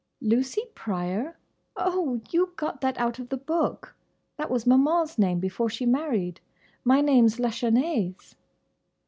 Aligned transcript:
"Lucy 0.19 0.63
Pryor? 0.73 1.37
Oh! 1.75 2.21
you 2.31 2.53
got 2.55 2.81
that 2.81 2.97
out 2.97 3.19
of 3.19 3.29
the 3.29 3.37
book! 3.37 3.95
That 4.35 4.49
was 4.49 4.65
Maman's 4.65 5.19
name 5.19 5.37
before 5.39 5.69
she 5.69 5.85
married. 5.85 6.41
My 6.83 7.01
name's 7.01 7.37
Lachesnais." 7.39 8.33